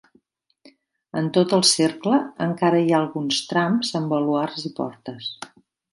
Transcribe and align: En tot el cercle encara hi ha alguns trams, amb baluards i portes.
En 1.21 1.27
tot 1.35 1.53
el 1.57 1.61
cercle 1.73 2.17
encara 2.47 2.81
hi 2.85 2.89
ha 2.95 2.97
alguns 3.03 3.43
trams, 3.53 3.93
amb 4.01 4.15
baluards 4.15 4.69
i 4.71 4.73
portes. 4.81 5.29